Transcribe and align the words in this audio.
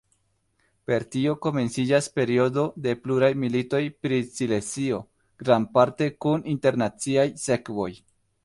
Per 0.91 1.03
tio 1.15 1.33
komenciĝas 1.45 2.07
periodo 2.15 2.63
de 2.87 2.95
pluraj 3.03 3.31
militoj 3.43 3.83
pri 4.07 4.19
Silezio, 4.39 5.03
grandparte 5.45 6.09
kun 6.27 6.51
internaciaj 6.59 7.29
sekvoj. 7.45 7.91